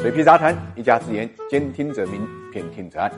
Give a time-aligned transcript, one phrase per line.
[0.00, 3.12] 水皮杂谈，一家之言，兼听则明，偏听则暗。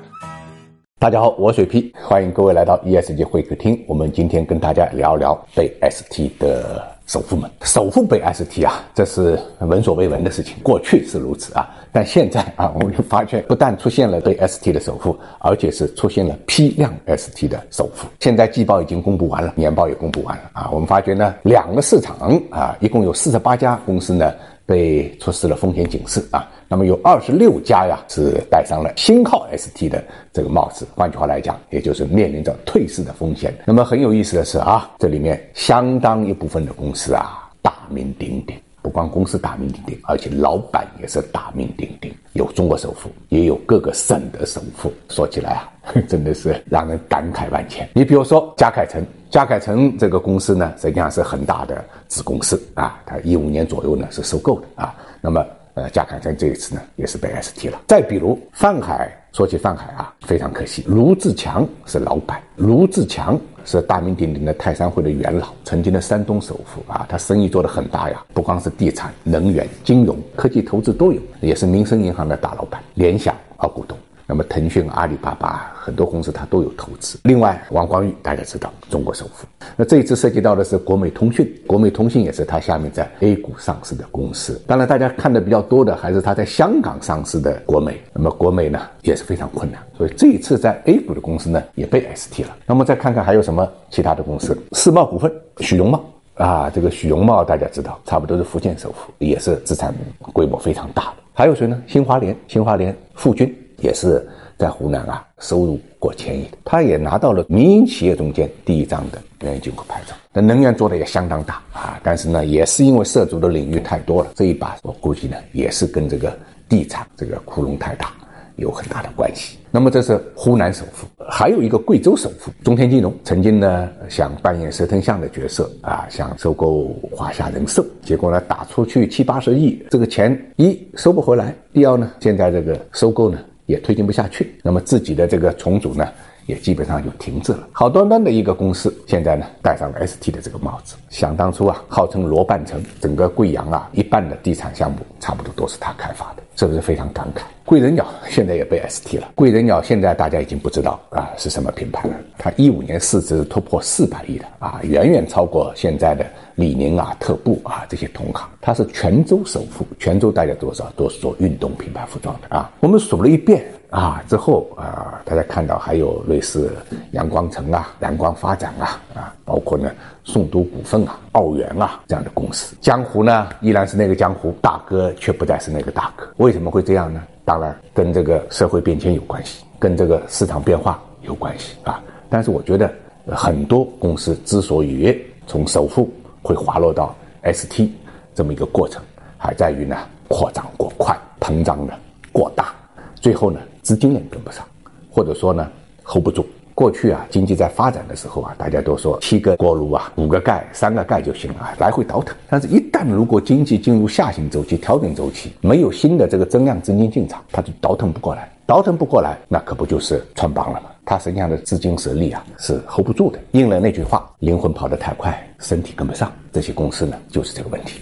[0.98, 3.84] 大家好，我水皮，欢迎各位来到 ESG 会客厅。
[3.86, 7.48] 我们今天跟大家聊聊被 ST 的首富们。
[7.62, 10.56] 首富被 ST 啊，这是闻所未闻的事情。
[10.60, 18.08] 过去是如此啊，但现在啊，我们发现不但出现了对 ST 的首富，而且是出现了批量 ST 的首富。
[18.20, 20.70] 现在季报已经公布完了，年报也公布完了啊。
[20.72, 22.16] 我们发觉呢，两个市场
[22.50, 24.32] 啊，一共有四十八家公司呢。
[24.64, 30.02] 被出示了风险警示啊，那么有二十六家呀是戴上了新号 ST 的
[30.32, 33.52] 这个帽子，换句话来讲，也就是面临着退市的风险。
[33.66, 44.92] 那么很有意思的是啊，这里面相当一部分的公司啊大名鼎鼎，不光公司大名鼎鼎，而且老板也是大名鼎鼎，有中国首富，也有各个省的首富。
[45.08, 45.72] 说起来啊，
[46.08, 47.88] 真的是让人感慨万千。
[47.94, 49.02] 你比如说嘉凯城。
[49.30, 54.94] 嘉凯城这个公司呢，实际上是恒大的子公司啊，它一五年左右呢是收购的啊。
[55.22, 57.80] 那么，呃，嘉凯城这一次呢也是被 ST 了。
[57.88, 73.91] 再比如泛海，说起范海啊，非常可惜，卢志强是老板，卢志强是大名鼎鼎的泰山会的元老，曾经的山东首富啊，他生意做得很大呀，不光是地产、能源、金融、科技投资都有，也是民生银行的大老板，联想二股东。
[74.32, 77.18] 那么，腾讯、阿里巴巴很多公司它都有投资。
[77.24, 79.46] 另外，王光裕大家知道，中国首富。
[79.76, 84.58] 那这一次涉及到的是国美通讯，国美通讯也是它下面在 A 股上市的公司。
[84.66, 88.00] 当然，大家看的比较多的还是它在香港上市的国美。
[88.14, 92.56] 那么，国美呢也是非常困难，所以这一次在 A 股的公司呢也被 ST 了。
[92.64, 96.02] 那么再看看还有什么其他的公司，世茂股份、许荣茂
[96.36, 99.94] 啊，这个许荣茂大家知道，差不多是福建首富，也是资产
[100.32, 101.16] 规模非常大的。
[101.34, 101.82] 还有谁呢？
[101.86, 103.54] 新华联、新华联、富军。
[103.82, 110.14] 也是在湖南啊，收入过千亿的，他也拿到了民营企业中间第一张的能源进口牌照。
[110.32, 116.34] 那能源做的也相当大啊，但是呢，也是因为涉足的领域太多了，这一把我估计呢，也是跟这个
[116.68, 118.12] 地产这个窟窿太大。
[118.56, 119.56] 有很大的关系。
[119.70, 133.38] 那么这是湖南首富，还有一个贵州首富中天金融，曾经呢想扮演蛇吞象的角色啊，想收购华夏人寿，结果呢打出去七八十亿，这个钱一收不回来，第二呢现在这个收购呢
[133.72, 136.06] 也推进不下去，那么自己的这个重组呢。
[136.46, 137.68] 也基本上就停滞了。
[137.72, 140.96] 好端端的一个公司，现在呢戴上了 ST 的这个帽子。
[141.08, 147.42] 想当初啊，号称罗半城，整个贵阳啊一半的地产项目差不多都是他开发的，是不是非常感慨？
[147.64, 149.30] 贵人鸟现在也被 ST 了。
[149.34, 152.14] 贵人鸟现在大家已经不知道啊是什么品牌了。
[152.36, 156.26] 它一五年市值突破四百亿的啊，远远超过现在的
[156.56, 158.48] 李宁啊、特步啊这些同行。
[158.60, 162.70] 它是泉州首富，泉州大家多少都是做运动品牌服装的啊。
[162.80, 163.64] 我们数了一遍。
[163.92, 166.74] 啊，之后啊，大家看到还有类似
[167.10, 169.90] 阳光城啊、蓝光发展啊，啊，包括呢
[170.24, 172.74] 宋都股份啊、澳元啊这样的公司。
[172.80, 176.26] 江湖呢依然是那个江湖，大哥却不再是那个大哥。
[176.38, 177.22] 为什么会这样呢？
[177.44, 182.02] 当然跟这个社会变迁有关系，跟这个市场变化有关系啊。
[182.30, 182.90] 但是我觉得
[183.26, 186.10] 很多公司之所以从首富
[186.40, 187.14] 会滑落到
[187.44, 187.90] ST
[188.34, 189.02] 这么一个过程，
[189.36, 189.98] 还在于呢
[190.28, 191.92] 扩张过快，膨胀的
[192.32, 192.74] 过大，
[193.16, 193.60] 最后呢。
[193.82, 194.64] 资金链跟不上，
[195.10, 195.68] 或者说呢
[196.04, 196.46] ，hold 不住。
[196.74, 202.34] 过去啊，经济在发展的时候啊，大家都说七个锅炉啊，五个盖，三个盖就行了，来回倒腾。
[202.48, 208.50] 但是，一旦如果经济进入下行周期、调整周期，没有新的这个增量资金进场，它就倒腾不过来。
[208.64, 210.88] 倒腾不过来，那可不就是穿帮了吗？
[211.04, 213.38] 它实际上的资金实力啊是 hold 不住的。
[213.50, 216.32] 应了那句话：灵魂跑得太快，身体跟不上。
[216.50, 218.00] 这些公司呢，就是这个问题。